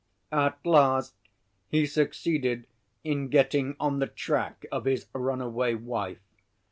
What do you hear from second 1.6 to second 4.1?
he succeeded in getting on the